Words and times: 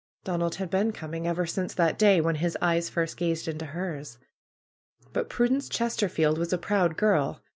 Donald 0.23 0.55
had 0.55 0.71
been 0.71 0.91
coming 0.93 1.27
ever 1.27 1.45
since 1.45 1.75
that 1.75 1.99
day 1.99 2.19
when 2.19 2.33
his 2.33 2.57
eyes 2.59 2.89
first 2.89 3.17
gazed 3.17 3.47
into 3.47 3.67
hers. 3.67 4.17
But 5.13 5.29
Prudence 5.29 5.69
Chesterfield 5.69 6.39
was 6.39 6.51
a 6.51 6.57
proud 6.57 6.97
girl. 6.97 7.43